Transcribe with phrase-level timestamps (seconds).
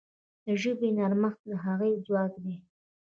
[0.45, 2.55] د ژبې نرمښت د هغې ځواک دی.